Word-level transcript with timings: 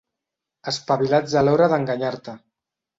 Espavilats 0.71 1.37
a 1.43 1.47
l'hora 1.47 1.71
d'enganyar-te. 1.77 2.39